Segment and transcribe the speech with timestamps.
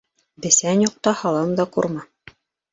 [0.45, 2.05] Бесән юҡта һалам да курмы.